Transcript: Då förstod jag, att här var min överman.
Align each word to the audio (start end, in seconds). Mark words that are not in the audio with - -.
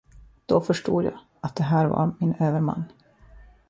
Då 0.45 0.61
förstod 0.61 1.03
jag, 1.05 1.13
att 1.41 1.59
här 1.59 1.85
var 1.87 2.11
min 2.19 2.35
överman. 2.39 2.83